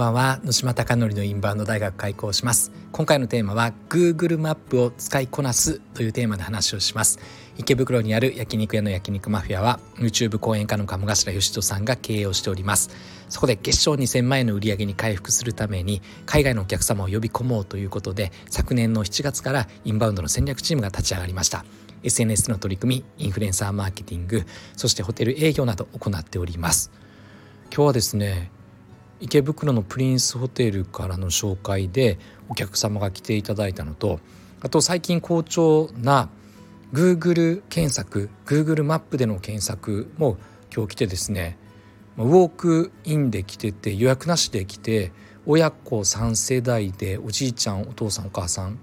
[0.00, 0.40] ばんは。
[0.44, 2.72] 野島貴則のインバウンド大学開校します。
[2.90, 7.18] 今回のテーマは Google マップを使いこなすというテーマで話をします。
[7.58, 12.88] 池袋にある焼肉屋の焼肉マフィアは YouTube 講演家の鴨頭義人さんが経営をしております。
[13.28, 21.66] そこで月賞2000万円の売り上げに回復するために海外のお客様を呼び込もうということで昨年の7月からインバウンドの戦略チームが立ち上がりました。
[22.04, 24.46] SNS の取り組みインフルエンサーマーケティング
[24.78, 26.90] そしてホテル営業など行っております。
[27.70, 28.50] 今日はですね
[29.20, 34.20] 池袋のプリンスホテルからの紹介でお客様が来ていただいたのと
[34.60, 36.30] あと最近好調な
[36.92, 40.36] Google 検索 Google マップでの検索も
[40.74, 41.58] 今日来てですね
[42.16, 45.12] ウォークインで来てて予約なしで来て
[45.46, 48.78] 親子3世代でおじいちゃんお父さんお母さん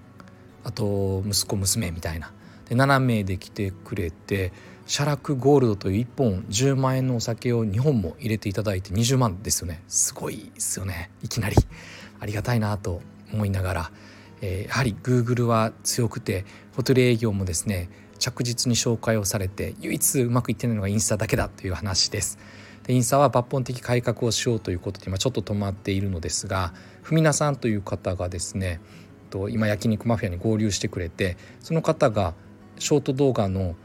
[0.64, 2.32] あと息子娘みたいな
[2.70, 4.52] で7名で来てくれて
[4.86, 9.84] シャラクゴールドという1本10万円のお酒を2本も入れていただいて20万ですよね。
[9.88, 11.12] すごいですよね。
[11.22, 11.56] いきなり。
[12.20, 13.02] ありがたいなと
[13.34, 13.92] 思いながら、
[14.42, 22.40] えー、やはり Google は強くてホテル営業もですね着実に紹介をされて唯一うまくいってないのがインスタだけだという話です。
[22.84, 28.80] でインスタは抜本的改革をしようということで今ちょっと止まっているのですが文名さんという方がですね
[29.50, 32.34] 今焼肉マフィアに合流してくれてその方が
[32.80, 33.76] ショート動画の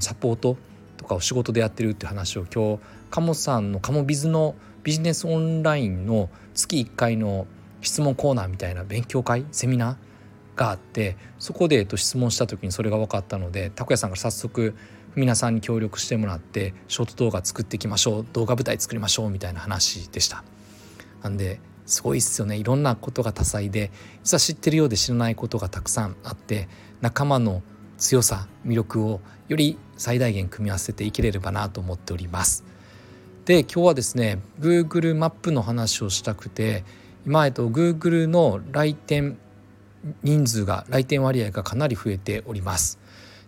[0.00, 0.56] サポート
[0.96, 7.46] とかを仕事でやってるって話を今日鴨さんの鴨ビズのビジネスオンラインの月1回の
[7.80, 14.74] 質問コーナーみたいな勉強会セミナーがあってそこで、と、質問した時にそれが分かったので拓哉さんが早速
[15.14, 20.44] 皆さんに協力してもらってショート動画作っていきましょう動画舞台作りましょうみたいな話でした。
[21.22, 23.90] なんですごいっすよねいろんなことが多彩で
[24.22, 26.68] 実は知ってるようで知らないことがたくさんあって
[27.00, 27.62] 仲間の
[27.98, 32.64] 強さ魅力をより最大限組み合わせていければなと思っております。
[33.44, 36.84] で今日はですね Google マップの話をしたくて
[37.26, 39.38] 今、えっと、Google の来店
[40.22, 42.98] 人数が来店割合がかなり増えております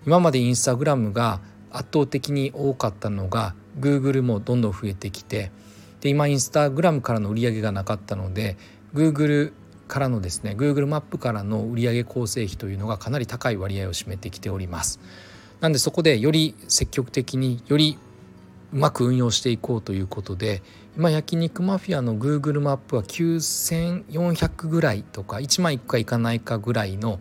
[0.06, 1.40] 今までインスタグラムが
[1.70, 5.52] 圧倒的に多かったのが Google もどんどん増えてきて
[6.00, 8.56] で今インスタグラムからの売り上げがなかったので
[8.94, 9.52] Google
[9.90, 15.00] からのですね Google マップからの売上構成比というのがかなり高い割合を占めてきております
[15.60, 17.98] なんでそこでより積極的により
[18.72, 20.62] うまく運用していこうということで
[20.96, 27.18] 今焼肉マフィアの Google マップは9400ぐらいとか1万1回いかないかぐらいの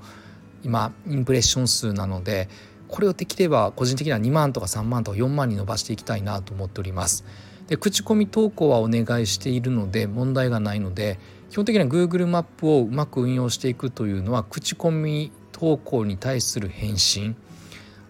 [0.63, 2.49] 今インプレッション数なので
[2.87, 7.23] これをできれば個人的には2万とか3万とか4万に伸ばしていきたいなと思っております。
[7.67, 17.35] で口コミ投稿はお願いしているので問題がないので基本的には Google マップをうまく運用していくというのは口コミ投稿に対する返信。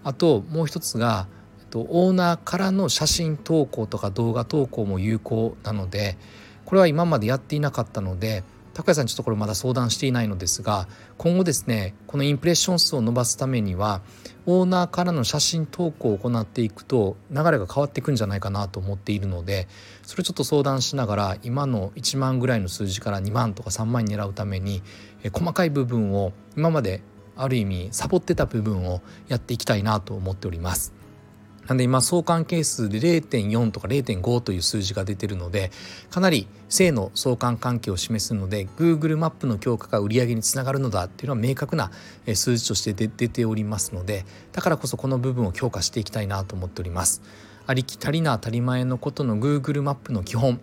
[0.04, 1.28] あともう一つが
[1.74, 6.18] オーナーからの写真投稿とか動画投稿も有効なので
[6.66, 8.44] これは今までやっていなかったので
[8.80, 14.00] 高谷さんちょっとこれまだ相談していないのですが今後ですねこのインプレッション数を伸ばすためには
[14.46, 19.68] オーナーからの写真投稿を行っていくと流れが変わっていくんじゃないかなと思っているので
[20.04, 24.82] それちょっと相談しながら今の1万ぐらいの数字から2万とか3万に狙うために
[25.34, 27.02] 細かい部分を今まで
[27.36, 30.99] ある意味サボってた部分をやっていきたいなと思っております。
[31.70, 35.72] なんで今相関係数で0.4とか0.5という数字が出てるので
[36.10, 41.92] かなり正の相関関係を示すので Google マップの強化が売り上げにつながるのだっていうのは明確な
[42.34, 47.22] 数字として出ておりますのでだからこそこの部分を強化していきたいなと思っております。
[47.68, 50.60] ありきたりな当たり前のことの Google マップの基本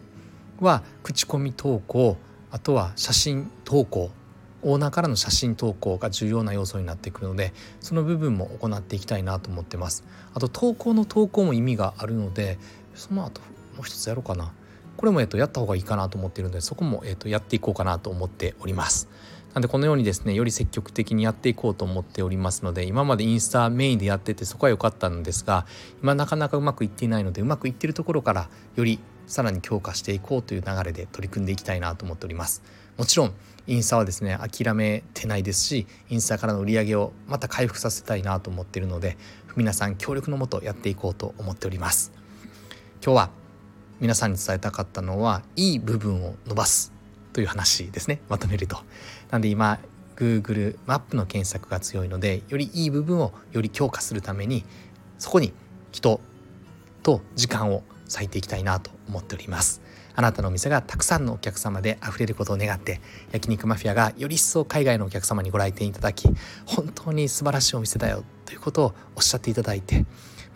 [0.59, 2.17] は口コミ投稿
[2.51, 4.11] あとは写真投稿
[4.67, 10.05] オーナーからの写真投稿が重要な要素になってくるのでその部分も行っていきたいなと思ってます。
[10.35, 12.59] あと投稿の投稿も意味があるので
[12.95, 13.41] その後
[13.77, 14.53] もう一つやろうかな。
[14.97, 19.09] これもえっとやった方がいいかなと思っているのでそこもえっとやっていこうかなと思っております。
[19.55, 25.65] なんでこのようにですねより積極的にやっていこうと思っておりますので今までインスタメインでやっててそこは良かったんですが
[26.03, 32.63] 今なかなかうまくいっていないのでうまくいってるところからよりさらに強化していこうという流れで取り組んでいきたいなと思っております。
[32.97, 33.35] もちろん
[33.67, 39.19] インスタはですね諦めてないですしインスタからの売り上げをまた回復させたいなと思っているので
[39.57, 42.13] 皆さん協力のもとやっていこうと思っております。
[43.03, 43.31] 今日は
[44.01, 46.93] 皆さんに伝えたかったのはいい部分を伸ばす
[47.33, 48.21] という話ですね。
[48.29, 48.79] まとめると。
[49.31, 49.79] なんで今
[50.17, 54.65] Google マップの検索が強いのでよりいい部分をより強化するために
[55.19, 55.53] そこに
[55.93, 56.21] 人
[57.07, 59.81] と時間を割いていきたいなと思っております。
[60.17, 63.01] あなたのお店がたくさんのお客様で溢れることを願って
[63.31, 66.29] 焼肉マフィアがより一層海外のお客様にご来店いただき
[66.65, 70.05] 本当に素晴らしいお店だよということをおっしゃっていただいて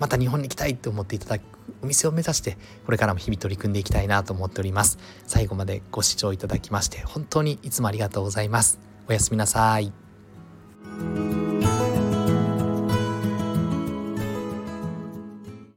[0.00, 1.42] また日本に来たいと思っていただく
[1.82, 4.98] お店を目指してこれからも日々取り組んでいきたいなと思っております。
[5.26, 8.80] 最後までご視聴いただきまして本当にいつもありがとうございます。
[9.08, 10.09] おやすみなさい。